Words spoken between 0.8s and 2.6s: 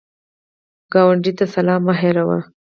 ګاونډي ته سلام مه هېروه